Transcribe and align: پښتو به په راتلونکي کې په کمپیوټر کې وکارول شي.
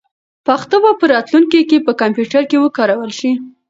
پښتو 0.47 0.75
به 0.83 0.91
په 0.99 1.05
راتلونکي 1.13 1.61
کې 1.69 1.77
په 1.85 1.91
کمپیوټر 2.01 2.43
کې 2.49 2.57
وکارول 2.61 3.11
شي. 3.19 3.31